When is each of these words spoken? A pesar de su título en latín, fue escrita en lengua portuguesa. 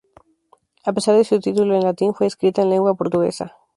A 0.83 0.93
pesar 0.93 1.15
de 1.15 1.23
su 1.23 1.39
título 1.39 1.75
en 1.75 1.83
latín, 1.83 2.15
fue 2.15 2.25
escrita 2.25 2.63
en 2.63 2.71
lengua 2.71 2.95
portuguesa. 2.95 3.55